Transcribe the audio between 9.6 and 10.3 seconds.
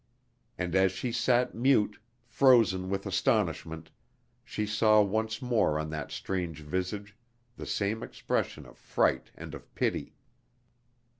pity.